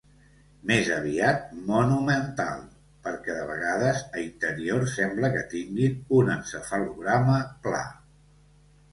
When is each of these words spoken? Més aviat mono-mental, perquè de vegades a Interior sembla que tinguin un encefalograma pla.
Més 0.69 0.87
aviat 0.93 1.41
mono-mental, 1.65 2.63
perquè 3.07 3.35
de 3.39 3.43
vegades 3.49 3.99
a 4.19 4.21
Interior 4.23 4.87
sembla 4.93 5.29
que 5.35 5.43
tinguin 5.51 5.99
un 6.21 6.31
encefalograma 6.37 7.37
pla. 7.67 7.83